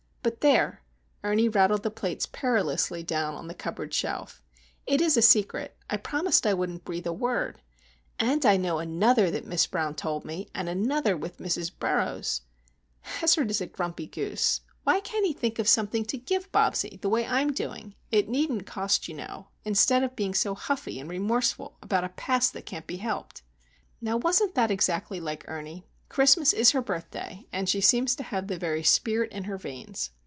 But 0.23 0.41
there,"—Ernie 0.41 1.49
rattled 1.49 1.81
the 1.81 1.89
plates 1.89 2.27
perilously 2.27 3.01
down 3.01 3.33
on 3.33 3.47
the 3.47 3.55
cupboard 3.55 3.91
shelf. 3.91 4.43
"It's 4.85 5.17
a 5.17 5.19
secret. 5.23 5.75
I 5.89 5.97
promised 5.97 6.45
I 6.45 6.53
wouldn't 6.53 6.85
breathe 6.85 7.07
a 7.07 7.11
word! 7.11 7.59
And 8.19 8.45
I 8.45 8.55
know 8.55 8.77
another 8.77 9.31
that 9.31 9.47
Miss 9.47 9.65
Brown 9.65 9.95
told 9.95 10.23
me, 10.23 10.47
and 10.53 10.69
another 10.69 11.17
with 11.17 11.39
Mrs. 11.39 11.71
Burroughs! 11.75 12.41
Hazard 12.99 13.49
is 13.49 13.61
a 13.61 13.65
grumpy 13.65 14.05
goose. 14.05 14.61
Why 14.83 14.99
can't 14.99 15.25
he 15.25 15.33
think 15.33 15.57
of 15.57 15.67
something 15.67 16.05
to 16.05 16.19
give 16.19 16.51
Bobsie, 16.51 17.01
the 17.01 17.09
way 17.09 17.25
I'm 17.25 17.51
doing,—it 17.51 18.29
needn't 18.29 18.67
cost, 18.67 19.07
you 19.07 19.15
know,—instead 19.15 20.03
of 20.03 20.15
being 20.15 20.35
so 20.35 20.53
huffy 20.53 20.99
and 20.99 21.09
remorseful 21.09 21.77
about 21.81 22.03
a 22.03 22.09
Past 22.09 22.53
that 22.53 22.67
can't 22.67 22.85
be 22.85 22.97
Helped?" 22.97 23.41
Now 23.99 24.17
wasn't 24.17 24.53
that 24.53 24.69
exactly 24.69 25.19
like 25.19 25.45
Ernie? 25.47 25.87
Christmas 26.09 26.51
is 26.51 26.71
her 26.71 26.81
birthday, 26.81 27.47
and 27.53 27.69
she 27.69 27.79
seems 27.79 28.17
to 28.17 28.23
have 28.23 28.47
the 28.47 28.57
very 28.57 28.83
spirit 28.83 29.31
in 29.31 29.45
her 29.45 29.57
veins. 29.57 30.09